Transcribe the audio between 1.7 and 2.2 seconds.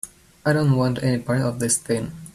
thing.